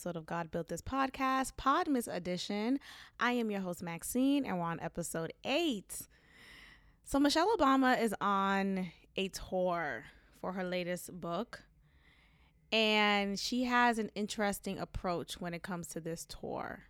[0.00, 2.80] episode of God Built This Podcast, Podmas Edition.
[3.18, 6.08] I am your host, Maxine, and we're on episode eight.
[7.04, 10.04] So, Michelle Obama is on a tour
[10.40, 11.64] for her latest book,
[12.72, 16.84] and she has an interesting approach when it comes to this tour.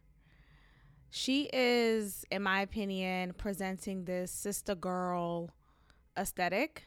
[1.11, 5.51] She is, in my opinion, presenting this sister girl
[6.16, 6.84] aesthetic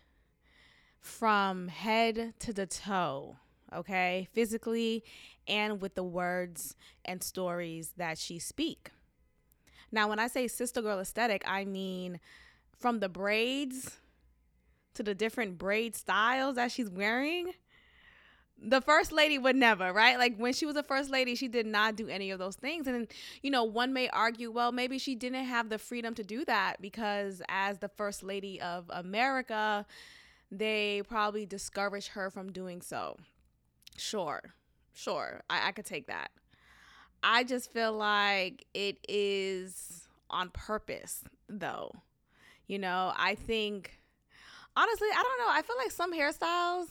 [1.02, 3.36] from head to the toe
[3.76, 5.04] okay, physically
[5.48, 6.76] and with the words
[7.06, 8.92] and stories that she speak.
[9.92, 12.20] Now, when I say sister girl aesthetic, I mean
[12.78, 13.98] from the braids
[14.96, 17.54] to the different braid styles that she's wearing.
[18.66, 20.18] The first lady would never, right?
[20.18, 22.88] Like when she was a first lady, she did not do any of those things.
[22.88, 23.08] And,
[23.42, 26.82] you know, one may argue, well, maybe she didn't have the freedom to do that
[26.82, 29.86] because as the first lady of America,
[30.52, 33.18] they probably discouraged her from doing so.
[33.98, 34.42] Sure,
[34.94, 36.32] sure, I, I could take that.
[37.24, 41.92] I just feel like it is on purpose, though.
[42.68, 44.00] You know, I think,
[44.76, 45.54] honestly, I don't know.
[45.54, 46.88] I feel like some hairstyles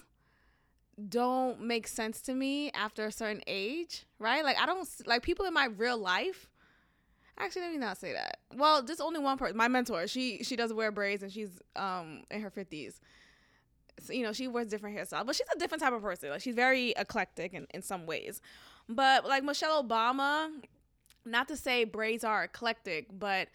[1.08, 4.44] don't make sense to me after a certain age, right?
[4.44, 6.48] Like, I don't, like, people in my real life.
[7.38, 8.38] Actually, let me not say that.
[8.54, 9.56] Well, just only one person.
[9.56, 12.50] My mentor, she she does wear braids and she's um in her
[13.98, 16.30] fifties you know, she wears different hairstyles, but she's a different type of person.
[16.30, 18.40] Like she's very eclectic in, in some ways.
[18.88, 20.50] But like Michelle Obama,
[21.24, 23.48] not to say braids are eclectic, but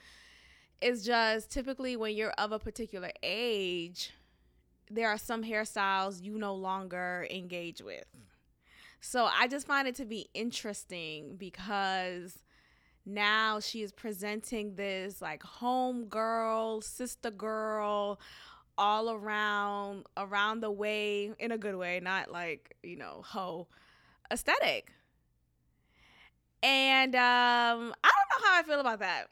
[0.82, 4.12] it's just typically when you're of a particular age,
[4.90, 8.06] there are some hairstyles you no longer engage with.
[9.02, 12.40] So I just find it to be interesting because
[13.06, 18.20] now she is presenting this like home girl, sister girl,
[18.78, 23.68] all around around the way in a good way, not like, you know, hoe
[24.32, 24.92] aesthetic.
[26.64, 29.28] And um I don't know how I feel about that.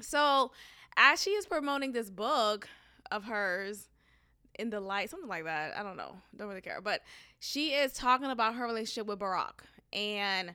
[0.00, 0.52] So,
[0.96, 2.68] as she is promoting this book
[3.10, 3.88] of hers
[4.58, 5.76] in the light, something like that.
[5.76, 6.16] I don't know.
[6.36, 6.80] Don't really care.
[6.80, 7.02] But
[7.40, 9.60] she is talking about her relationship with Barack.
[9.92, 10.54] And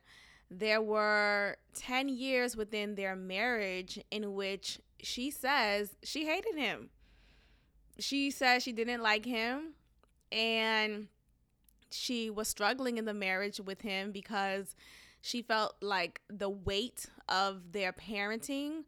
[0.51, 6.89] there were 10 years within their marriage in which she says she hated him
[7.99, 9.73] she said she didn't like him
[10.31, 11.07] and
[11.91, 14.75] she was struggling in the marriage with him because
[15.21, 18.83] she felt like the weight of their parenting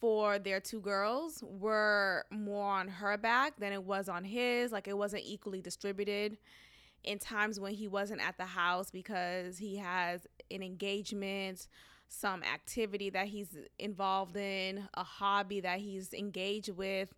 [0.00, 4.72] for their two girls were more on her back than it was on his.
[4.72, 6.38] Like it wasn't equally distributed
[7.04, 11.68] in times when he wasn't at the house because he has an engagement
[12.08, 17.14] some activity that he's involved in a hobby that he's engaged with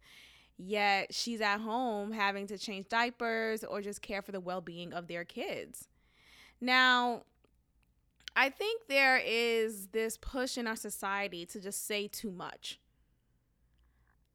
[0.58, 4.92] yet she's at home having to change diapers or just care for the well being
[4.92, 5.88] of their kids.
[6.60, 7.22] Now,
[8.34, 12.78] I think there is this push in our society to just say too much.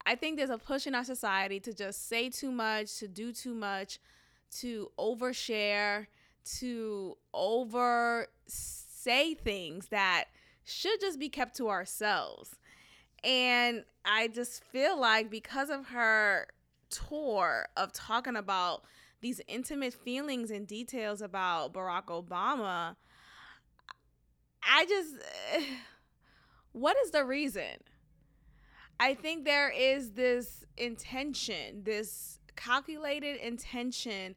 [0.04, 3.32] I think there's a push in our society to just say too much, to do
[3.32, 4.00] too much,
[4.58, 6.06] to overshare,
[6.58, 10.24] to over say things that
[10.64, 12.56] should just be kept to ourselves.
[13.22, 16.48] And I just feel like because of her
[16.90, 18.84] tour of talking about
[19.20, 22.96] these intimate feelings and details about Barack Obama,
[24.62, 25.14] I just,
[26.72, 27.78] what is the reason?
[28.98, 34.34] I think there is this intention, this calculated intention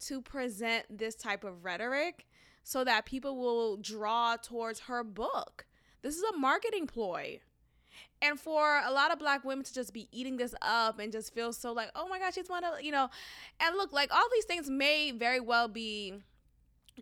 [0.00, 2.26] to present this type of rhetoric
[2.62, 5.66] so that people will draw towards her book.
[6.02, 7.40] This is a marketing ploy
[8.22, 11.34] and for a lot of black women to just be eating this up and just
[11.34, 13.08] feel so like oh my gosh she's one of you know.
[13.60, 16.14] And look like all these things may very well be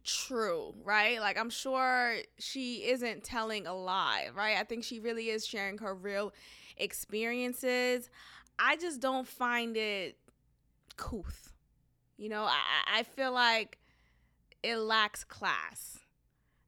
[0.04, 1.20] true right?
[1.20, 4.56] Like i'm sure she isn't telling a lie right?
[4.56, 6.32] I think she really is sharing her real
[6.76, 8.10] experiences.
[8.59, 10.16] I just don't find it
[10.97, 11.48] couth
[12.18, 12.44] you know?
[12.44, 13.78] I, I feel like
[14.62, 16.00] it lacks class.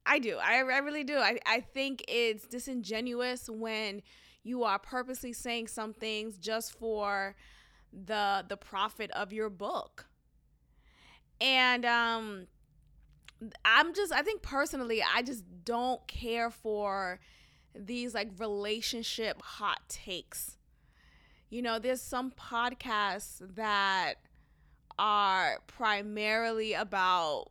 [0.06, 0.38] I do.
[0.38, 1.18] I, I really do.
[1.18, 4.00] I, I think it's disingenuous when
[4.42, 7.36] you are purposely saying some things just for
[7.92, 10.06] the the profit of your book.
[11.40, 12.46] And um
[13.64, 17.18] i'm just i think personally i just don't care for
[17.74, 20.56] these like relationship hot takes.
[21.48, 24.14] You know there's some podcasts that
[24.98, 27.46] are primarily about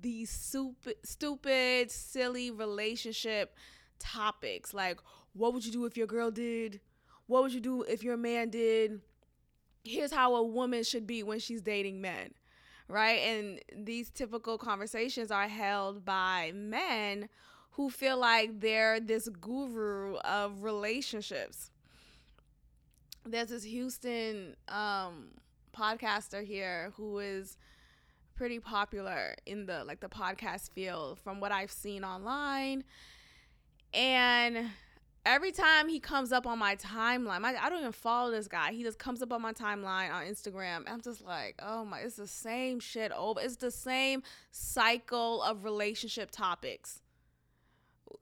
[0.00, 3.54] these stupid stupid silly relationship
[3.98, 4.72] topics.
[4.72, 4.98] Like
[5.36, 6.80] what would you do if your girl did?
[7.26, 9.00] What would you do if your man did?
[9.84, 12.34] Here's how a woman should be when she's dating men.
[12.88, 13.20] right?
[13.20, 17.28] And these typical conversations are held by men
[17.72, 21.70] who feel like they're this guru of relationships.
[23.24, 25.28] There's this Houston um,
[25.76, 27.56] podcaster here who is
[28.36, 32.84] pretty popular in the like the podcast field from what I've seen online.
[33.94, 34.70] And
[35.26, 38.72] every time he comes up on my timeline, my, I don't even follow this guy.
[38.72, 40.84] He just comes up on my timeline on Instagram.
[40.86, 43.40] I'm just like, oh my, it's the same shit over.
[43.40, 47.02] It's the same cycle of relationship topics.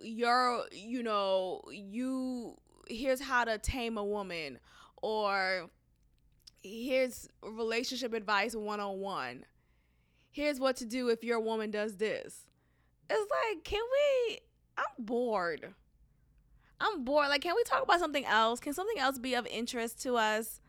[0.00, 2.56] You're, you know, you,
[2.88, 4.58] here's how to tame a woman,
[5.02, 5.68] or
[6.62, 9.44] here's relationship advice 101.
[10.30, 12.46] Here's what to do if your woman does this.
[13.10, 14.38] It's like, can we?
[14.78, 15.74] I'm bored.
[16.80, 17.28] I'm bored.
[17.28, 18.60] Like, can we talk about something else?
[18.60, 20.60] Can something else be of interest to us?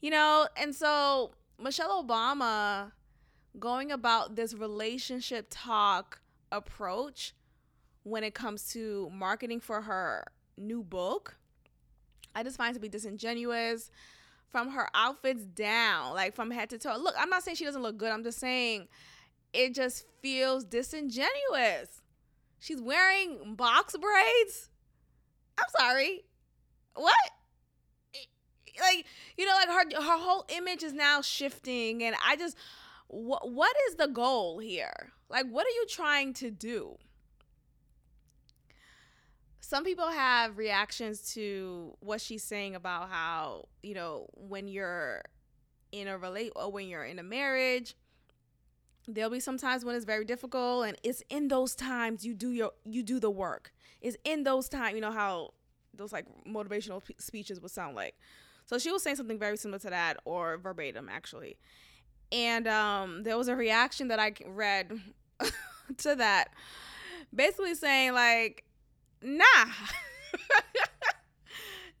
[0.00, 2.92] You know, and so Michelle Obama
[3.58, 6.20] going about this relationship talk
[6.52, 7.34] approach
[8.04, 10.24] when it comes to marketing for her
[10.56, 11.36] new book,
[12.34, 13.90] I just find to be disingenuous
[14.48, 16.96] from her outfits down, like from head to toe.
[16.96, 18.10] Look, I'm not saying she doesn't look good.
[18.10, 18.88] I'm just saying
[19.52, 22.02] it just feels disingenuous.
[22.58, 24.70] She's wearing box braids.
[25.58, 26.24] I'm sorry.
[26.94, 27.14] What?
[28.80, 29.06] Like,
[29.36, 32.56] you know, like her her whole image is now shifting and I just
[33.08, 35.12] what what is the goal here?
[35.28, 36.96] Like what are you trying to do?
[39.60, 45.20] Some people have reactions to what she's saying about how, you know, when you're
[45.92, 47.94] in a relate or when you're in a marriage,
[49.06, 52.50] there'll be some times when it's very difficult and it's in those times you do
[52.50, 55.50] your you do the work is in those times, you know how
[55.94, 58.14] those like motivational p- speeches would sound like.
[58.66, 61.56] So she was saying something very similar to that, or verbatim actually.
[62.32, 65.00] And um, there was a reaction that I read
[65.98, 66.48] to that,
[67.34, 68.64] basically saying like,
[69.22, 69.44] nah,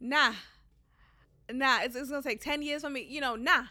[0.00, 0.32] nah,
[1.52, 1.80] nah.
[1.82, 3.64] It's, it's gonna take ten years for me, you know, nah.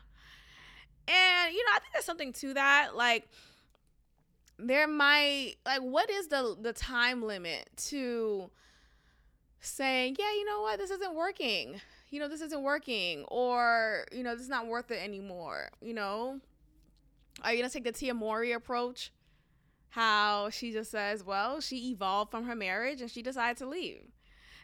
[1.07, 2.89] And you know, I think there's something to that.
[2.95, 3.29] Like,
[4.59, 8.49] there might like what is the the time limit to
[9.59, 10.79] saying yeah you know what?
[10.79, 11.79] This isn't working.
[12.09, 15.93] You know this isn't working or you know this is not worth it anymore you
[15.93, 16.39] know?
[17.43, 19.11] Are you gonna take the Tia Mowry approach?
[19.89, 24.03] How she just says well she evolved from her marriage and she decided to leave.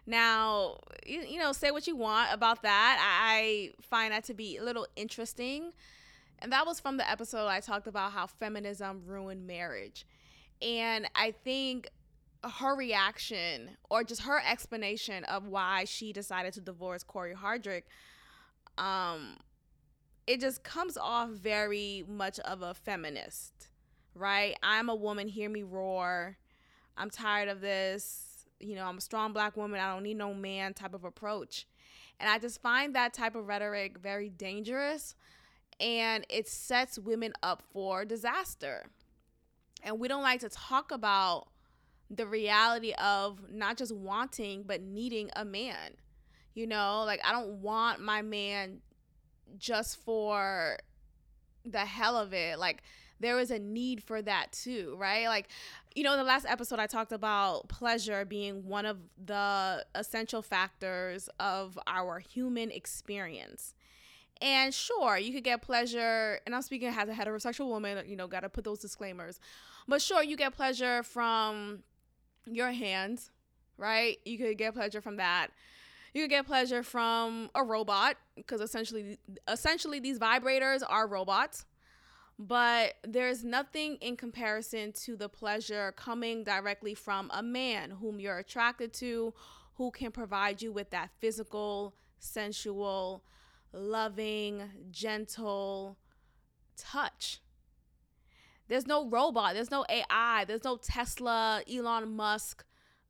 [0.06, 2.98] Now you, you know say what you want about that.
[3.00, 5.74] I, I find that to be a little interesting
[6.44, 10.06] and that was from the episode I talked about how feminism ruined marriage.
[10.62, 11.88] And I think
[12.44, 17.84] her reaction or just her explanation of why she decided to divorce Cory Hardrict,
[18.78, 19.38] um,
[20.28, 23.70] it just comes off very much of a feminist,
[24.14, 24.58] right?
[24.62, 26.38] I'm a woman, hear me roar.
[26.98, 28.46] I'm tired of this.
[28.60, 29.80] You know, I'm a strong black woman.
[29.80, 31.68] I don't need no man type of approach.
[32.20, 35.16] And I just find that type of rhetoric very dangerous
[35.80, 38.86] and it sets women up for disaster.
[39.84, 41.48] And we don't like to talk about
[42.10, 45.98] the reality of not just wanting, but needing a man.
[46.54, 48.82] You know, like I don't want my man
[49.58, 50.78] just for
[51.66, 52.60] the hell of it.
[52.60, 52.84] Like
[53.20, 55.28] there is a need for that too, right?
[55.28, 55.48] Like,
[55.96, 60.42] you know, in the last episode, I talked about pleasure being one of the essential
[60.42, 63.74] factors of our human experience.
[64.42, 68.28] And sure, you could get pleasure, and I'm speaking as a heterosexual woman, you know,
[68.28, 69.40] got to put those disclaimers.
[69.88, 71.84] But sure, you get pleasure from
[72.46, 73.32] your hands,
[73.78, 74.18] right?
[74.26, 75.48] You could get pleasure from that.
[76.14, 81.66] You could get pleasure from a robot because essentially essentially these vibrators are robots.
[82.40, 88.40] But there's nothing in comparison to the pleasure coming directly from a man whom you're
[88.40, 89.34] attracted to,
[89.76, 93.24] who can provide you with that physical, sensual,
[93.74, 95.98] loving, gentle
[96.78, 97.42] touch.
[98.68, 102.64] There's no robot, there's no AI, there's no Tesla, Elon Musk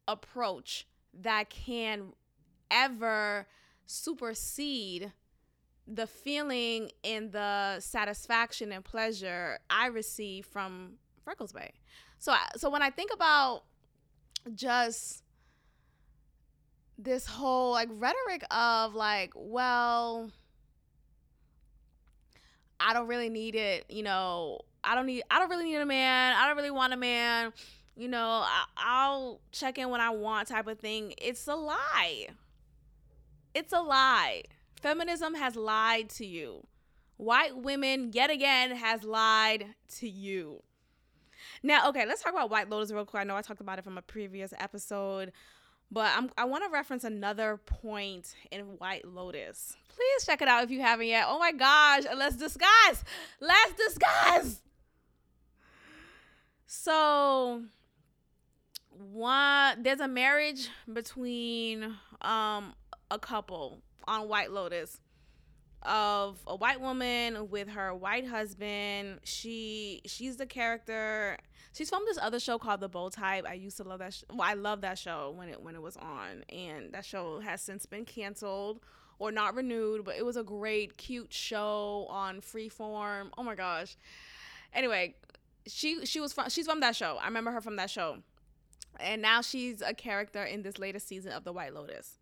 [0.08, 0.88] approach
[1.22, 2.14] that can
[2.72, 3.48] ever
[3.86, 5.14] supersede
[5.88, 10.94] the feeling and the satisfaction and pleasure I receive from
[11.24, 11.72] Freckles Bay.
[12.20, 13.64] So so when I think about
[14.56, 15.24] just
[16.98, 20.32] this whole like rhetoric of like, well,
[22.84, 25.86] I don't really need it, you know, I don't need I don't really need a
[25.86, 26.36] man.
[26.38, 27.54] I don't really want a man.
[27.96, 28.44] You know,
[28.76, 31.14] I, will check in when I want type of thing.
[31.20, 32.28] It's a lie.
[33.54, 34.44] It's a lie.
[34.82, 36.66] Feminism has lied to you.
[37.18, 40.64] white women yet again has lied to you.
[41.62, 43.22] Now, okay, let's talk about White Lotus real quick.
[43.22, 45.32] I know I talked about it from a previous episode,
[45.94, 49.78] but I'm, I want to reference another point in White Lotus.
[49.90, 51.26] Please check it out if you haven't yet.
[51.28, 53.04] Oh my gosh, let's discuss.
[53.40, 54.62] Let's discuss.
[56.66, 57.62] So,
[58.90, 61.84] one there's a marriage between
[62.22, 62.74] um
[63.12, 65.00] a couple on White Lotus
[65.86, 69.20] of a white woman with her white husband.
[69.24, 71.38] She she's the character.
[71.74, 73.46] She's from this other show called The Bold Type.
[73.48, 74.14] I used to love that.
[74.14, 77.40] Sh- well, I love that show when it when it was on, and that show
[77.40, 78.80] has since been canceled
[79.20, 80.06] or not renewed.
[80.06, 83.30] But it was a great, cute show on Freeform.
[83.38, 83.96] Oh my gosh.
[84.74, 85.16] Anyway,
[85.68, 87.18] she she was from she's from that show.
[87.22, 88.20] I remember her from that show,
[89.00, 92.20] and now she's a character in this latest season of The White Lotus.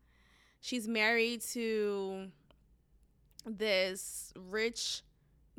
[0.62, 2.28] She's married to
[3.46, 5.02] this rich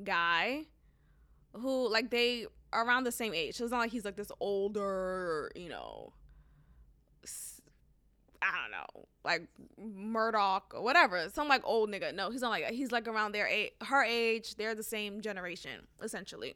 [0.03, 0.67] guy
[1.55, 3.57] who like they are around the same age.
[3.57, 6.13] So it's not like he's like this older, you know,
[8.41, 9.43] I don't know, like
[9.79, 12.15] Murdoch or whatever, some like old nigga.
[12.15, 12.69] No, he's not like.
[12.71, 14.57] He's like around their age, her age.
[14.57, 16.55] They're the same generation, essentially.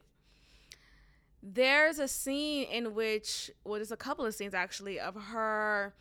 [1.41, 5.93] There's a scene in which, well, there's a couple of scenes actually of her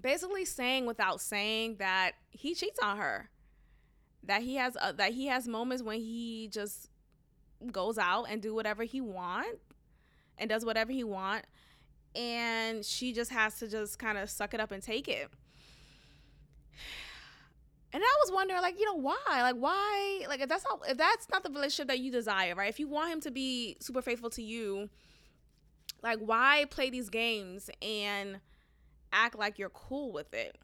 [0.00, 3.30] basically saying without saying that he cheats on her
[4.26, 6.88] that he has uh, that he has moments when he just
[7.70, 9.58] goes out and do whatever he want
[10.38, 11.44] and does whatever he want
[12.14, 15.28] and she just has to just kind of suck it up and take it.
[17.92, 19.16] And i was wondering like you know why?
[19.28, 22.68] Like why like if that's not if that's not the relationship that you desire right?
[22.68, 24.88] If you want him to be super faithful to you
[26.02, 28.40] like why play these games and
[29.12, 30.58] act like you're cool with it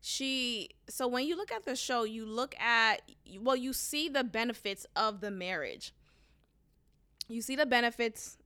[0.00, 3.02] she so when you look at the show you look at
[3.38, 5.92] well you see the benefits of the marriage.
[7.28, 8.38] You see the benefits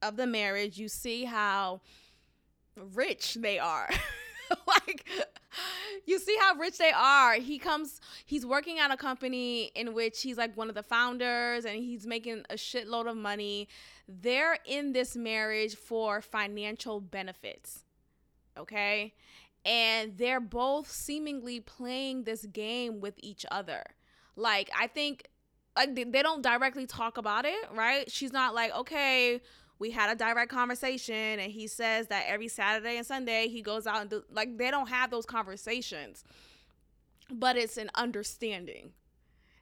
[0.00, 0.78] of the marriage.
[0.78, 1.80] You see how
[2.76, 3.88] rich they are.
[4.66, 5.08] Like
[6.04, 7.36] you see how rich they are.
[7.36, 11.64] He comes he's working at a company in which he's like one of the founders
[11.64, 13.66] and he's making a shitload of money.
[14.06, 17.84] They're in this marriage for financial benefits
[18.58, 19.14] okay
[19.64, 23.82] and they're both seemingly playing this game with each other.
[24.36, 25.28] Like I think
[25.76, 28.10] like they, don't directly talk about it, right?
[28.10, 29.40] She's not like, "Okay,
[29.82, 33.84] we had a direct conversation and he says that every Saturday and Sunday he goes
[33.84, 36.22] out and do like they don't have those conversations.
[37.28, 38.92] But it's an understanding.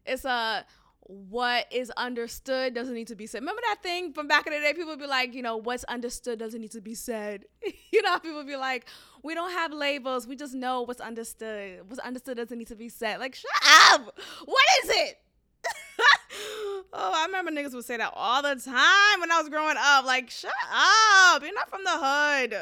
[0.05, 0.67] It's a
[1.05, 3.41] what is understood doesn't need to be said.
[3.41, 4.75] Remember that thing from back in the day?
[4.75, 7.47] People would be like, you know, what's understood doesn't need to be said.
[7.91, 8.87] you know, people be like,
[9.23, 10.27] we don't have labels.
[10.27, 11.89] We just know what's understood.
[11.89, 13.21] What's understood doesn't need to be said.
[13.21, 13.51] Like, shut
[13.93, 14.19] up.
[14.45, 15.19] What is it?
[16.93, 20.05] oh, I remember niggas would say that all the time when I was growing up.
[20.05, 21.43] Like, shut up.
[21.43, 22.55] You're not from the hood.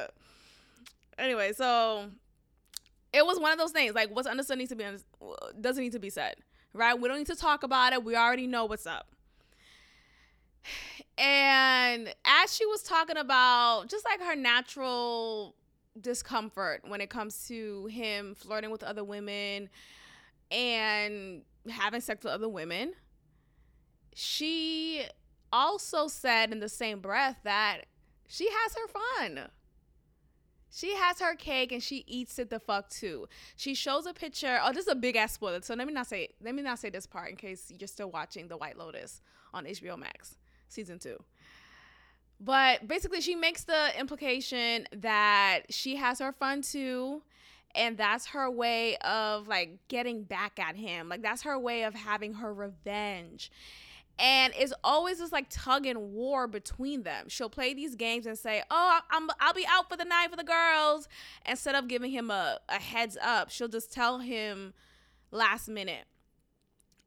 [1.18, 2.10] Anyway, so
[3.12, 3.94] it was one of those things.
[3.94, 4.84] Like, what's understood needs to be
[5.60, 6.36] doesn't need to be said
[6.78, 6.98] right?
[6.98, 8.04] We don't need to talk about it.
[8.04, 9.08] We already know what's up.
[11.20, 15.56] And as she was talking about just like her natural
[16.02, 19.68] discomfort when it comes to him flirting with other women
[20.50, 22.92] and having sex with other women,
[24.14, 25.04] she
[25.52, 27.82] also said in the same breath that
[28.26, 29.48] she has her fun.
[30.70, 33.26] She has her cake and she eats it the fuck too.
[33.56, 34.60] She shows a picture.
[34.62, 35.62] Oh, this is a big ass spoiler.
[35.62, 38.10] So let me not say let me not say this part in case you're still
[38.10, 39.22] watching The White Lotus
[39.54, 40.36] on HBO Max
[40.68, 41.16] season 2.
[42.40, 47.22] But basically she makes the implication that she has her fun too
[47.74, 51.08] and that's her way of like getting back at him.
[51.08, 53.50] Like that's her way of having her revenge
[54.18, 57.28] and it's always this like tug and war between them.
[57.28, 60.36] She'll play these games and say, "Oh, I'm I'll be out for the night for
[60.36, 61.08] the girls,"
[61.46, 63.50] instead of giving him a, a heads up.
[63.50, 64.74] She'll just tell him
[65.30, 66.06] last minute,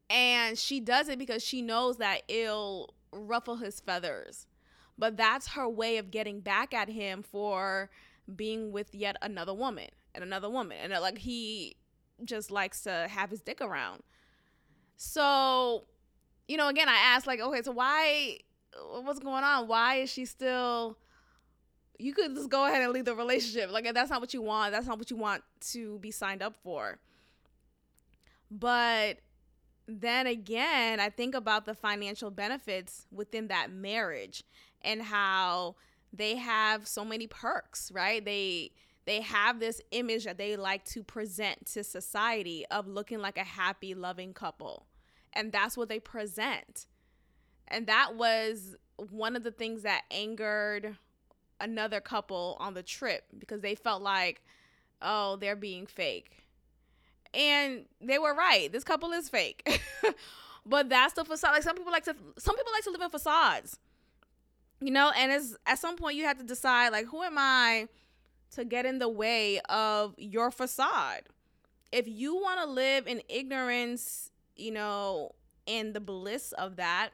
[0.08, 4.46] and she does it because she knows that it'll ruffle his feathers.
[5.02, 7.90] But that's her way of getting back at him for
[8.36, 11.74] being with yet another woman and another woman, and uh, like he
[12.24, 14.04] just likes to have his dick around.
[14.96, 15.86] So
[16.46, 18.38] you know, again, I asked like, okay, so why?
[19.02, 19.66] What's going on?
[19.66, 20.96] Why is she still?
[21.98, 23.72] You could just go ahead and leave the relationship.
[23.72, 24.70] Like if that's not what you want.
[24.70, 25.42] That's not what you want
[25.72, 27.00] to be signed up for.
[28.52, 29.18] But
[29.88, 34.44] then again, I think about the financial benefits within that marriage
[34.84, 35.76] and how
[36.12, 38.24] they have so many perks, right?
[38.24, 38.72] They
[39.04, 43.44] they have this image that they like to present to society of looking like a
[43.44, 44.86] happy, loving couple
[45.32, 46.86] and that's what they present.
[47.68, 50.96] And that was one of the things that angered
[51.60, 54.42] another couple on the trip because they felt like,
[55.00, 56.36] oh, they're being fake.
[57.32, 58.70] And they were right.
[58.70, 59.80] This couple is fake.
[60.66, 61.52] but that's the facade.
[61.52, 63.78] Like some people like to some people like to live in facades.
[64.82, 67.86] You know, and it's at some point you have to decide like who am I
[68.56, 71.22] to get in the way of your facade?
[71.92, 75.36] If you want to live in ignorance, you know,
[75.68, 77.10] and the bliss of that,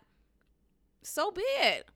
[1.03, 1.87] so be it.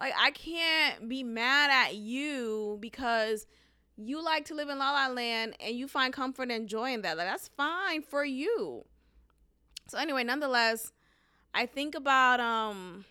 [0.00, 3.48] Like I can't be mad at you because
[3.96, 7.02] you like to live in La La Land and you find comfort and joy in
[7.02, 7.16] that.
[7.16, 8.84] Like that's fine for you.
[9.88, 10.92] So anyway, nonetheless,
[11.52, 13.04] I think about um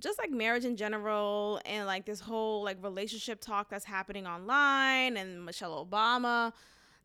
[0.00, 5.16] just like marriage in general and like this whole like relationship talk that's happening online
[5.16, 6.52] and Michelle Obama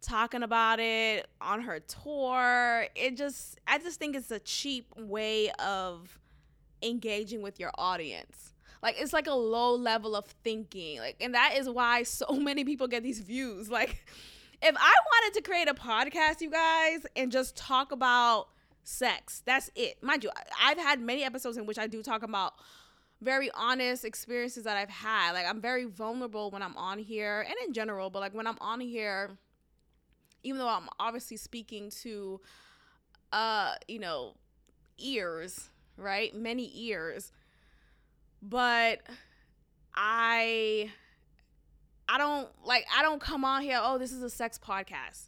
[0.02, 2.88] talking about it on her tour.
[2.96, 6.18] It just I just think it's a cheap way of
[6.82, 8.54] engaging with your audience.
[8.82, 11.00] Like it's like a low level of thinking.
[11.00, 13.70] Like and that is why so many people get these views.
[13.70, 14.06] Like
[14.62, 18.48] if I wanted to create a podcast, you guys, and just talk about
[18.84, 20.02] sex, that's it.
[20.02, 20.30] Mind you,
[20.62, 22.54] I've had many episodes in which I do talk about
[23.25, 25.34] very honest experiences that I've had.
[25.34, 28.58] Like I'm very vulnerable when I'm on here and in general, but like when I'm
[28.62, 29.32] on here,
[30.44, 32.39] even though I'm obviously speaking to
[33.34, 34.36] uh, you know,
[34.98, 36.34] ears, right?
[36.34, 37.32] Many ears.
[38.41, 39.01] But
[39.94, 40.91] I
[42.08, 45.27] I don't like I don't come on here, oh, this is a sex podcast.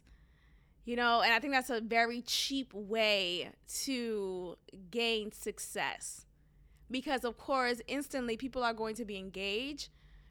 [0.84, 3.50] You know, and I think that's a very cheap way
[3.84, 4.56] to
[4.90, 6.24] gain success.
[6.90, 9.90] Because of course, instantly people are going to be engaged,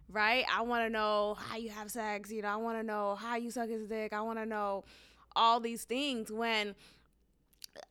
[0.09, 0.45] right?
[0.51, 3.35] I want to know how you have sex, you know, I want to know how
[3.35, 4.13] you suck his dick.
[4.13, 4.83] I want to know
[5.35, 6.75] all these things when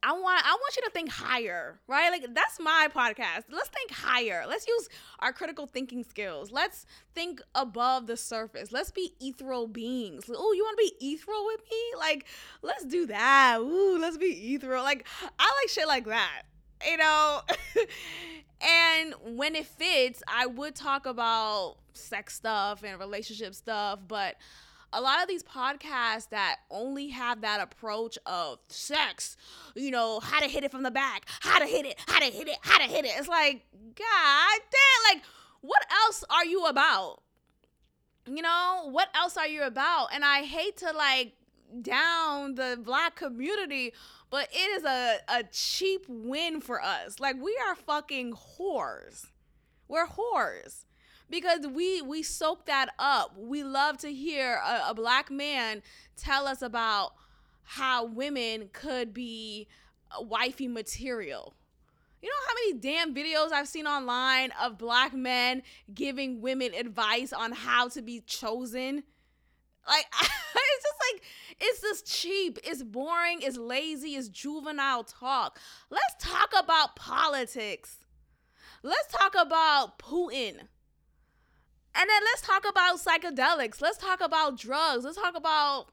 [0.02, 2.10] I want I want you to think higher, right?
[2.10, 3.44] Like that's my podcast.
[3.50, 4.44] Let's think higher.
[4.48, 4.88] Let's use
[5.20, 6.50] our critical thinking skills.
[6.50, 8.72] Let's think above the surface.
[8.72, 10.24] Let's be ethereal beings.
[10.28, 11.98] Oh, you want to be ethereal with me?
[11.98, 12.26] Like,
[12.62, 13.58] let's do that.
[13.60, 14.82] Ooh, let's be ethereal.
[14.82, 15.06] Like,
[15.38, 16.42] I like shit like that.
[16.84, 17.40] You know?
[18.60, 24.36] and when it fits, I would talk about sex stuff and relationship stuff, but
[24.92, 29.36] a lot of these podcasts that only have that approach of sex,
[29.74, 32.26] you know, how to hit it from the back, how to hit it, how to
[32.26, 33.12] hit it, how to hit it.
[33.16, 35.24] It's like, God damn, like,
[35.60, 37.22] what else are you about?
[38.26, 40.08] You know, what else are you about?
[40.12, 41.34] And I hate to like
[41.82, 43.92] down the black community,
[44.30, 47.20] but it is a, a cheap win for us.
[47.20, 49.26] Like, we are fucking whores.
[49.88, 50.84] We're whores
[51.30, 53.36] because we we soak that up.
[53.38, 55.82] We love to hear a, a black man
[56.16, 57.12] tell us about
[57.62, 59.68] how women could be
[60.20, 61.54] wifey material.
[62.22, 67.32] You know how many damn videos I've seen online of black men giving women advice
[67.32, 69.04] on how to be chosen?
[69.86, 71.22] Like, it's just like,
[71.60, 75.58] it's just cheap, it's boring, it's lazy, it's juvenile talk.
[75.90, 77.98] Let's talk about politics.
[78.82, 80.68] Let's talk about Putin.
[81.98, 83.80] And then let's talk about psychedelics.
[83.80, 85.04] Let's talk about drugs.
[85.04, 85.86] Let's talk about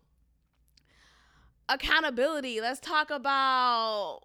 [1.70, 2.60] accountability.
[2.60, 4.24] Let's talk about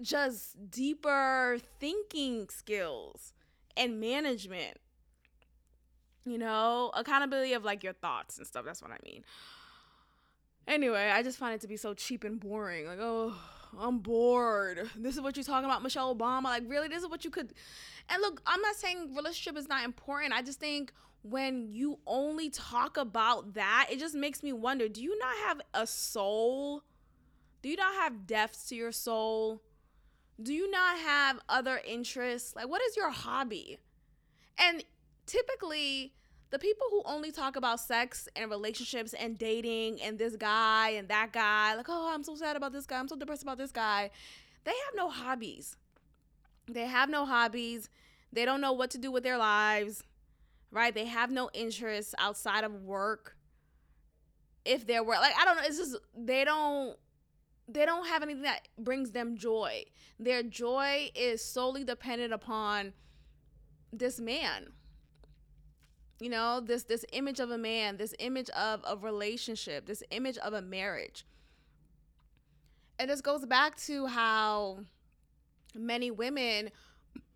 [0.00, 3.32] just deeper thinking skills
[3.76, 4.78] and management.
[6.26, 8.64] You know, accountability of like your thoughts and stuff.
[8.64, 9.24] That's what I mean.
[10.66, 12.86] Anyway, I just find it to be so cheap and boring.
[12.86, 13.34] Like, oh,
[13.78, 14.88] I'm bored.
[14.96, 16.44] This is what you're talking about, Michelle Obama.
[16.44, 17.52] Like, really, this is what you could
[18.08, 20.32] and look, I'm not saying relationship is not important.
[20.32, 25.02] I just think when you only talk about that, it just makes me wonder do
[25.02, 26.82] you not have a soul?
[27.62, 29.62] Do you not have depths to your soul?
[30.42, 32.54] Do you not have other interests?
[32.54, 33.78] Like, what is your hobby?
[34.58, 34.84] And
[35.26, 36.12] typically,
[36.54, 41.08] the people who only talk about sex and relationships and dating and this guy and
[41.08, 43.72] that guy, like, oh, I'm so sad about this guy, I'm so depressed about this
[43.72, 44.08] guy,
[44.62, 45.76] they have no hobbies.
[46.70, 47.90] They have no hobbies.
[48.32, 50.04] They don't know what to do with their lives,
[50.70, 50.94] right?
[50.94, 53.36] They have no interests outside of work.
[54.64, 56.96] If they're work, like I don't know, it's just they don't
[57.66, 59.82] they don't have anything that brings them joy.
[60.20, 62.92] Their joy is solely dependent upon
[63.92, 64.68] this man.
[66.20, 70.38] You know, this this image of a man, this image of a relationship, this image
[70.38, 71.26] of a marriage.
[72.98, 74.78] And this goes back to how
[75.74, 76.70] many women,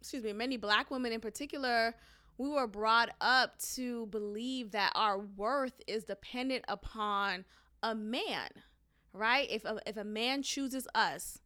[0.00, 1.94] excuse me, many black women in particular,
[2.38, 7.44] we were brought up to believe that our worth is dependent upon
[7.82, 8.48] a man,
[9.12, 9.50] right?
[9.50, 11.40] If a, if a man chooses us,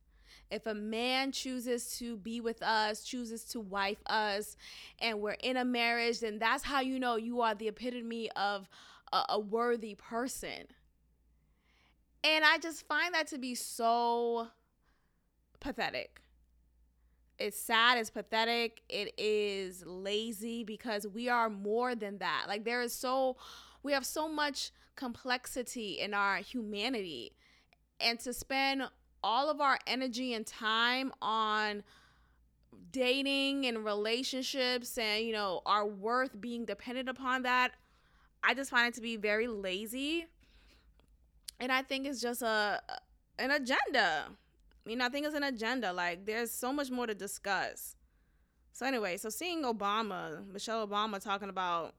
[0.52, 4.56] if a man chooses to be with us, chooses to wife us,
[5.00, 8.68] and we're in a marriage, then that's how you know you are the epitome of
[9.12, 10.68] a, a worthy person.
[12.22, 14.48] And I just find that to be so
[15.58, 16.20] pathetic.
[17.38, 22.44] It's sad, it's pathetic, it is lazy because we are more than that.
[22.46, 23.38] Like, there is so,
[23.82, 27.32] we have so much complexity in our humanity.
[27.98, 28.82] And to spend
[29.22, 31.82] all of our energy and time on
[32.90, 37.72] dating and relationships and, you know, our worth being dependent upon that,
[38.42, 40.26] I just find it to be very lazy.
[41.60, 42.80] And I think it's just a
[43.38, 44.26] an agenda.
[44.28, 45.92] I mean, I think it's an agenda.
[45.92, 47.96] Like there's so much more to discuss.
[48.72, 51.94] So anyway, so seeing Obama, Michelle Obama talking about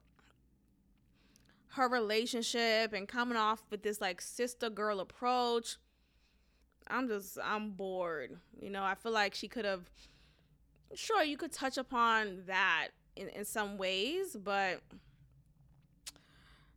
[1.68, 5.76] her relationship and coming off with this like sister girl approach,
[6.88, 8.36] I'm just I'm bored.
[8.60, 9.88] You know, I feel like she could have
[10.94, 14.80] sure you could touch upon that in, in some ways, but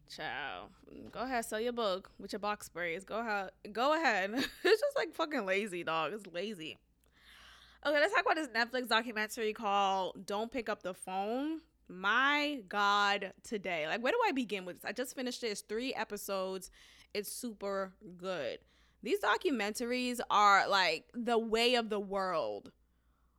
[0.10, 0.70] Ciao.
[1.12, 3.04] Go ahead, sell your book with your box braids.
[3.04, 3.52] Go ahead.
[3.74, 4.32] Go ahead.
[4.64, 6.14] it's just like fucking lazy, dog.
[6.14, 6.78] It's lazy.
[7.86, 11.60] Okay, let's talk about this Netflix documentary called Don't Pick Up the Phone.
[11.90, 13.88] My God, today.
[13.88, 14.86] Like, where do I begin with this?
[14.90, 15.48] I just finished it.
[15.48, 16.72] It's three episodes.
[17.14, 18.60] It's super good.
[19.04, 22.72] These documentaries are like the way of the world.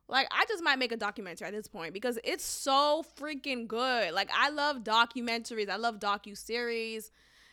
[0.07, 4.13] Like I just might make a documentary at this point because it's so freaking good.
[4.13, 5.69] Like I love documentaries.
[5.69, 7.11] I love docu series,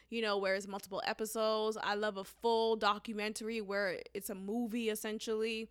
[0.09, 1.77] you know, where it's multiple episodes.
[1.83, 5.69] I love a full documentary where it's a movie essentially.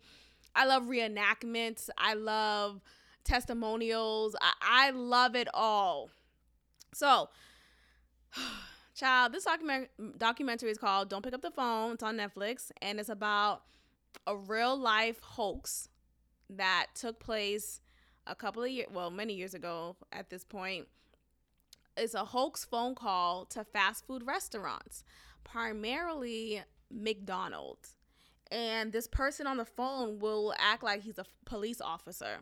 [0.54, 1.90] I love reenactments.
[1.98, 2.80] I love
[3.24, 4.36] testimonials.
[4.40, 6.10] I, I love it all.
[6.94, 7.28] So,
[8.96, 12.98] child, this document documentary is called "Don't Pick Up the Phone." It's on Netflix, and
[12.98, 13.62] it's about
[14.26, 15.88] a real life hoax
[16.50, 17.80] that took place
[18.26, 20.88] a couple of years, well, many years ago at this point.
[21.96, 25.04] It's a hoax phone call to fast food restaurants,
[25.44, 27.96] primarily McDonald's.
[28.50, 32.40] And this person on the phone will act like he's a police officer.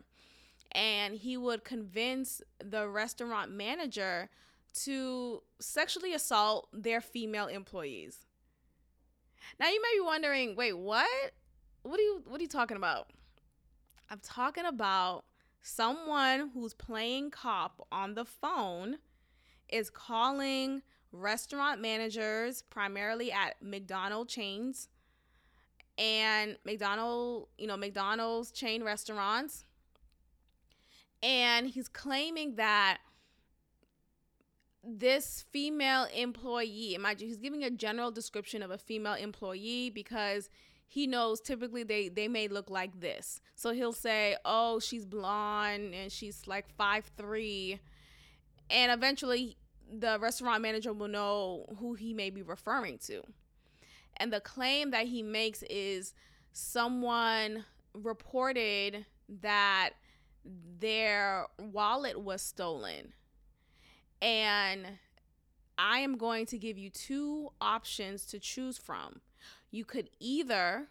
[0.71, 4.29] And he would convince the restaurant manager
[4.83, 8.25] to sexually assault their female employees.
[9.59, 11.07] Now you may be wondering, wait, what?
[11.83, 13.11] What are you what are you talking about?
[14.09, 15.25] I'm talking about
[15.61, 18.97] someone who's playing cop on the phone
[19.69, 24.89] is calling restaurant managers primarily at McDonald chains
[25.97, 29.65] and McDonald, you know, McDonald's chain restaurants.
[31.23, 32.99] And he's claiming that
[34.85, 40.49] this female employee, imagine he's giving a general description of a female employee because
[40.87, 43.41] he knows typically they they may look like this.
[43.55, 47.11] So he'll say, "Oh, she's blonde and she's like five
[48.69, 49.57] and eventually
[49.91, 53.21] the restaurant manager will know who he may be referring to.
[54.17, 56.13] And the claim that he makes is
[56.53, 59.05] someone reported
[59.41, 59.91] that
[60.79, 63.13] their wallet was stolen.
[64.21, 64.85] And
[65.77, 69.21] I am going to give you two options to choose from
[69.75, 70.87] you could either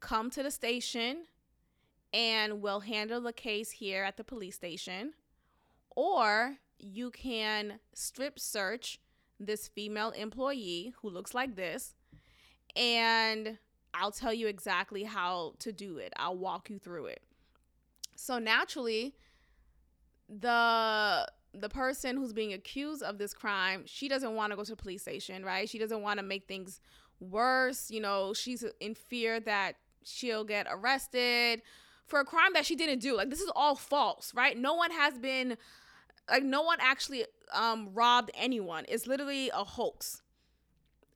[0.00, 1.24] come to the station
[2.12, 5.14] and we'll handle the case here at the police station,
[5.94, 8.98] or you can strip search
[9.38, 11.94] this female employee who looks like this,
[12.76, 13.56] and
[13.94, 16.12] I'll tell you exactly how to do it.
[16.16, 17.22] I'll walk you through it.
[18.16, 19.14] So naturally,
[20.28, 24.70] the the person who's being accused of this crime, she doesn't want to go to
[24.70, 25.68] the police station, right?
[25.68, 26.80] She doesn't want to make things
[27.18, 27.90] worse.
[27.90, 31.62] You know, she's in fear that she'll get arrested
[32.06, 33.16] for a crime that she didn't do.
[33.16, 34.56] Like this is all false, right?
[34.56, 35.56] No one has been
[36.28, 38.84] like no one actually um robbed anyone.
[38.88, 40.22] It's literally a hoax.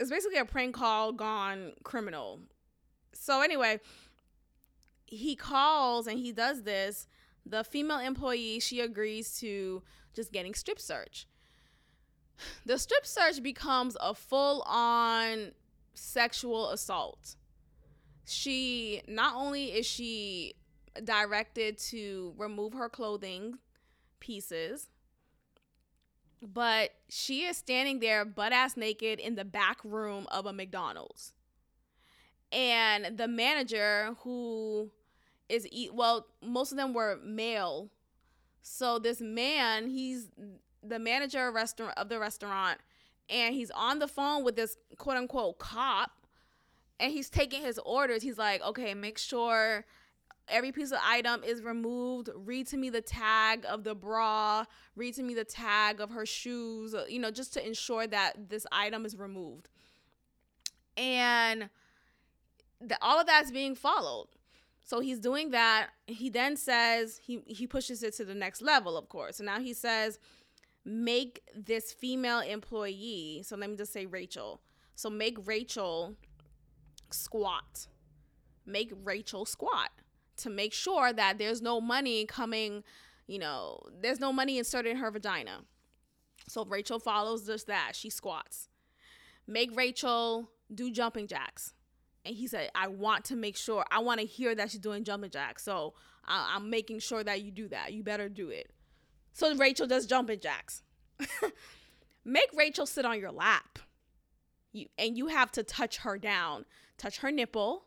[0.00, 2.40] It's basically a prank call gone criminal.
[3.12, 3.80] So anyway,
[5.06, 7.06] he calls and he does this.
[7.46, 9.82] The female employee, she agrees to
[10.14, 11.26] just getting strip search.
[12.66, 15.52] The strip search becomes a full on
[15.94, 17.36] sexual assault.
[18.26, 20.54] She not only is she
[21.02, 23.58] directed to remove her clothing
[24.20, 24.88] pieces,
[26.42, 31.32] but she is standing there butt ass naked in the back room of a McDonald's.
[32.52, 34.90] And the manager who
[35.48, 37.90] is eat well, most of them were male.
[38.66, 40.30] So this man, he's
[40.82, 42.78] the manager of restaurant of the restaurant
[43.28, 46.10] and he's on the phone with this quote unquote cop
[46.98, 48.22] and he's taking his orders.
[48.22, 49.84] He's like, okay, make sure
[50.48, 52.30] every piece of item is removed.
[52.34, 54.64] Read to me the tag of the bra.
[54.96, 56.94] Read to me the tag of her shoes.
[56.94, 59.68] Uh, you know, just to ensure that this item is removed.
[60.96, 61.68] And
[62.80, 64.28] the, all of that's being followed.
[64.84, 65.88] So he's doing that.
[66.06, 69.38] He then says he he pushes it to the next level, of course.
[69.38, 70.18] So now he says,
[70.84, 73.42] make this female employee.
[73.44, 74.60] So let me just say Rachel.
[74.94, 76.16] So make Rachel
[77.10, 77.86] squat.
[78.66, 79.90] Make Rachel squat
[80.36, 82.82] to make sure that there's no money coming,
[83.26, 85.60] you know, there's no money inserted in her vagina.
[86.48, 87.92] So Rachel follows just that.
[87.94, 88.68] She squats.
[89.46, 91.74] Make Rachel do jumping jacks.
[92.24, 95.04] And he said, I want to make sure, I want to hear that she's doing
[95.04, 95.62] jumping jacks.
[95.62, 97.92] So I- I'm making sure that you do that.
[97.92, 98.70] You better do it.
[99.32, 100.82] So Rachel does jumping jacks.
[102.24, 103.78] Make Rachel sit on your lap.
[104.72, 106.64] You and you have to touch her down,
[106.98, 107.84] touch her nipple.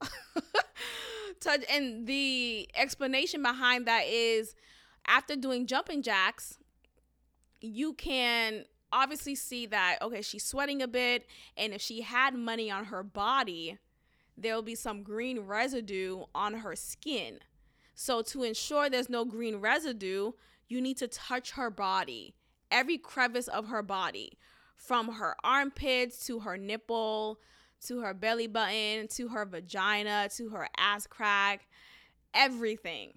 [1.40, 4.54] touch and the explanation behind that is
[5.06, 6.58] after doing jumping jacks,
[7.60, 12.70] you can obviously see that okay, she's sweating a bit and if she had money
[12.70, 13.78] on her body,
[14.36, 17.38] there'll be some green residue on her skin.
[17.94, 20.32] So to ensure there's no green residue,
[20.68, 22.34] you need to touch her body,
[22.70, 24.38] every crevice of her body,
[24.76, 27.40] from her armpits to her nipple
[27.86, 31.66] to her belly button to her vagina to her ass crack,
[32.34, 33.14] everything.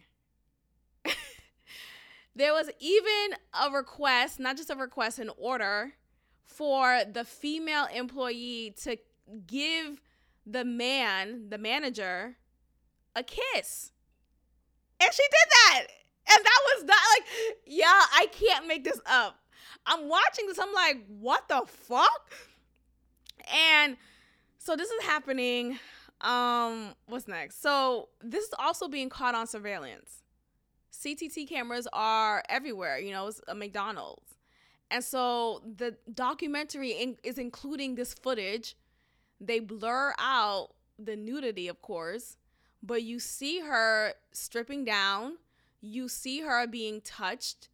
[2.35, 5.93] there was even a request, not just a request, an order
[6.45, 8.97] for the female employee to
[9.45, 10.01] give
[10.45, 12.37] the man, the manager,
[13.15, 13.91] a kiss.
[14.99, 15.87] And she did that.
[16.31, 19.37] And that was not like, yeah, I can't make this up.
[19.85, 22.31] I'm watching this, I'm like, what the fuck?
[23.51, 23.97] And
[24.57, 25.79] so this is happening.
[26.21, 27.61] Um, what's next?
[27.61, 30.18] So this is also being caught on surveillance.
[30.99, 34.35] CCTV cameras are everywhere, you know, it's a McDonald's.
[34.91, 38.75] And so the documentary in, is including this footage.
[39.39, 42.37] They blur out the nudity, of course,
[42.83, 45.37] but you see her stripping down,
[45.79, 47.69] you see her being touched,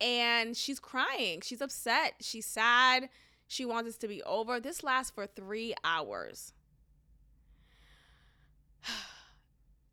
[0.00, 1.40] and she's crying.
[1.42, 2.14] She's upset.
[2.20, 3.08] She's sad.
[3.48, 4.60] She wants this to be over.
[4.60, 6.52] This lasts for three hours.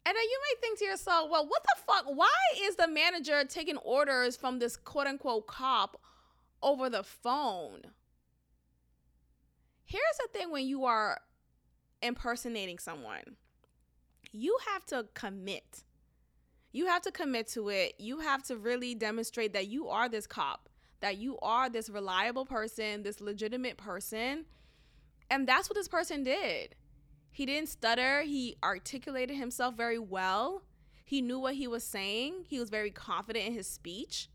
[0.07, 2.05] And then you may think to yourself, well, what the fuck?
[2.05, 2.29] Why
[2.61, 5.99] is the manager taking orders from this quote unquote cop
[6.61, 7.81] over the phone?
[9.83, 11.19] Here's the thing when you are
[12.01, 13.35] impersonating someone,
[14.31, 15.83] you have to commit.
[16.71, 17.95] You have to commit to it.
[17.97, 22.45] You have to really demonstrate that you are this cop, that you are this reliable
[22.45, 24.45] person, this legitimate person.
[25.31, 26.75] And that's what this person did.
[27.35, 28.21] He didn't stutter.
[28.21, 30.61] He articulated himself very well.
[31.03, 32.45] He knew what he was saying.
[32.47, 34.29] He was very confident in his speech.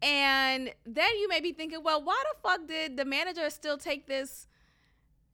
[0.00, 4.06] And then you may be thinking, well, why the fuck did the manager still take
[4.06, 4.48] this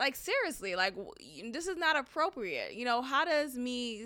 [0.00, 0.74] like seriously?
[0.74, 0.96] Like
[1.52, 2.74] this is not appropriate.
[2.74, 4.04] You know, how does me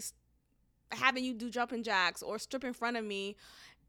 [0.93, 3.37] having you do jumping jacks or strip in front of me,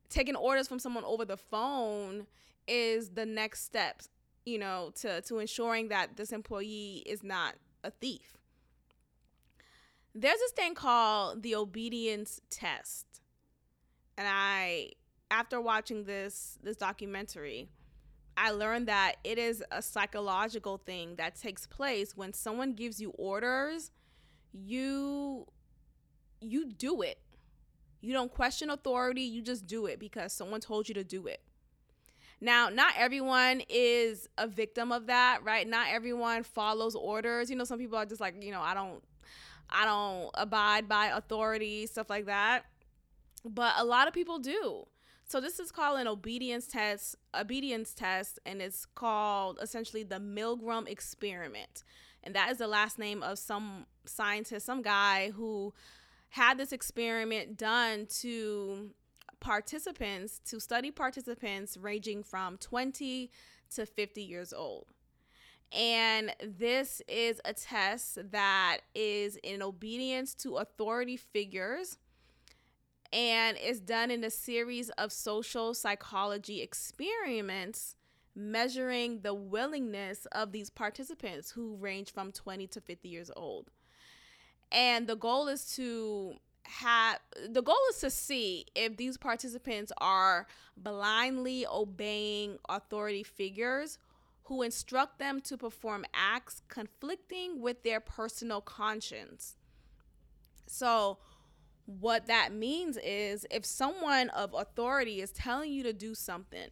[0.10, 2.26] taking orders from someone over the phone
[2.70, 4.08] is the next steps,
[4.46, 8.38] you know, to to ensuring that this employee is not a thief
[10.14, 13.06] there's this thing called the obedience test.
[14.18, 14.92] And I
[15.30, 17.70] after watching this this documentary,
[18.38, 23.12] I learned that it is a psychological thing that takes place when someone gives you
[23.12, 23.92] orders,
[24.52, 25.48] you
[26.42, 27.20] you do it.
[28.02, 31.42] You don't question authority, you just do it because someone told you to do it.
[32.44, 35.68] Now, not everyone is a victim of that, right?
[35.68, 37.52] Not everyone follows orders.
[37.52, 39.04] You know, some people are just like, you know, I don't
[39.72, 42.66] I don't abide by authority, stuff like that.
[43.46, 44.86] But a lot of people do.
[45.26, 50.90] So this is called an obedience test, obedience test, and it's called essentially the Milgram
[50.90, 51.84] experiment.
[52.24, 55.74] And that is the last name of some scientist, some guy who
[56.30, 58.92] had this experiment done to
[59.40, 63.32] participants, to study participants ranging from 20
[63.76, 64.88] to 50 years old.
[65.72, 71.98] And this is a test that is in obedience to authority figures
[73.14, 77.96] and is done in a series of social psychology experiments
[78.36, 83.70] measuring the willingness of these participants who range from 20 to 50 years old.
[84.72, 90.48] And the goal is to have the goal is to see if these participants are
[90.78, 93.98] blindly obeying authority figures
[94.52, 99.56] who instruct them to perform acts conflicting with their personal conscience.
[100.68, 101.20] So,
[101.86, 106.68] what that means is if someone of authority is telling you to do something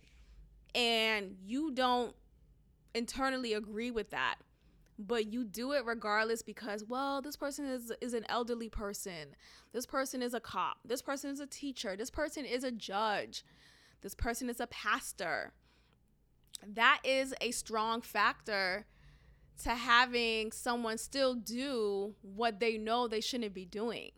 [0.75, 2.13] and you don't
[2.93, 4.35] internally agree with that,
[4.97, 9.37] but you do it regardless because well this person is is an elderly person.
[9.71, 10.79] This person is a cop.
[10.83, 11.95] This person is a teacher.
[11.95, 13.45] This person is a judge.
[14.01, 15.53] This person is a pastor
[16.67, 18.85] that is a strong factor
[19.63, 24.11] to having someone still do what they know they shouldn't be doing.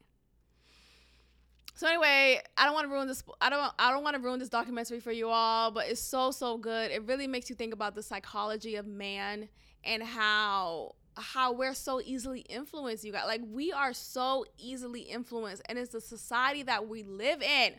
[1.76, 4.38] So anyway i don't want to ruin this i don't i don't want to ruin
[4.38, 6.92] this documentary for you all but it's so so good.
[6.92, 9.50] It really makes you think about the psychology of man
[9.84, 13.24] and how how we're so easily influenced you guys.
[13.26, 17.74] Like we are so easily influenced and it's the society that we live in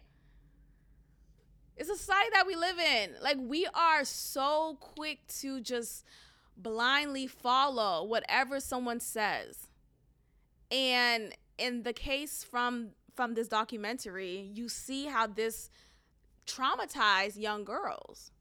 [1.77, 6.05] it's a society that we live in like we are so quick to just
[6.57, 9.69] blindly follow whatever someone says
[10.71, 15.71] and in the case from from this documentary you see how this
[16.47, 18.33] traumatized young girls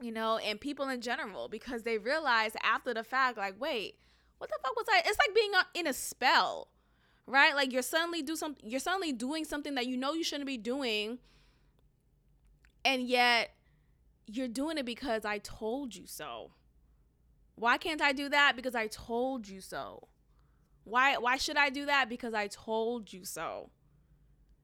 [0.00, 3.96] you know, and people in general because they realize after the fact, like, wait,
[4.38, 5.02] what the fuck was I?
[5.06, 6.68] It's like being in a spell,
[7.26, 7.54] right?
[7.54, 10.58] Like you're suddenly do some, you're suddenly doing something that you know you shouldn't be
[10.58, 11.18] doing,
[12.84, 13.50] and yet
[14.26, 16.52] you're doing it because I told you so.
[17.56, 18.56] Why can't I do that?
[18.56, 20.08] Because I told you so.
[20.84, 22.08] Why why should I do that?
[22.08, 23.70] Because I told you so.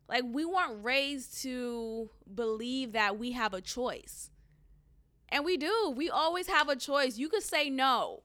[0.08, 4.30] Like we weren't raised to believe that we have a choice.
[5.28, 5.94] And we do.
[5.96, 7.16] We always have a choice.
[7.16, 8.24] You could say no.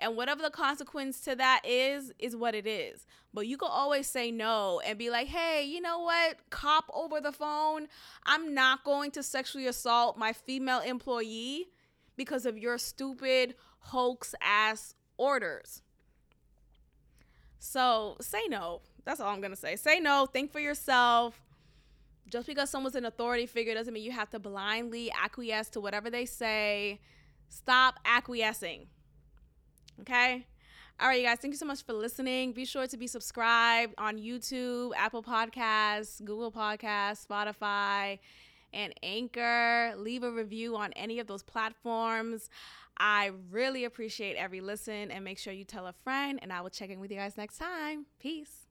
[0.00, 3.04] And whatever the consequence to that is, is what it is.
[3.34, 6.38] But you can always say no and be like, hey, you know what?
[6.50, 7.88] Cop over the phone.
[8.24, 11.68] I'm not going to sexually assault my female employee
[12.16, 15.82] because of your stupid hoax ass orders.
[17.58, 18.82] So say no.
[19.04, 19.76] That's all I'm going to say.
[19.76, 20.26] Say no.
[20.26, 21.40] Think for yourself
[22.28, 26.10] just because someone's an authority figure doesn't mean you have to blindly acquiesce to whatever
[26.10, 27.00] they say.
[27.48, 28.86] Stop acquiescing.
[30.00, 30.46] Okay?
[31.00, 32.52] All right, you guys, thank you so much for listening.
[32.52, 38.18] Be sure to be subscribed on YouTube, Apple Podcasts, Google Podcasts, Spotify,
[38.72, 39.94] and Anchor.
[39.96, 42.50] Leave a review on any of those platforms.
[42.98, 46.70] I really appreciate every listen and make sure you tell a friend, and I will
[46.70, 48.06] check in with you guys next time.
[48.18, 48.67] Peace.